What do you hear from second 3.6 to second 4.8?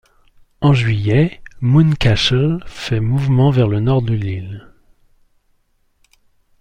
le nord de l’île.